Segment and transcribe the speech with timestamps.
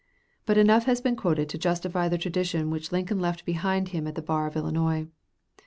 [0.47, 4.15] But enough has been quoted to justify the tradition which Lincoln left behind him at
[4.15, 5.05] the bar of Illinois.